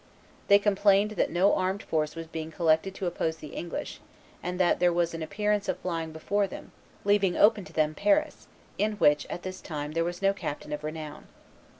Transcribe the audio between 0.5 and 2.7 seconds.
complained that no armed force was being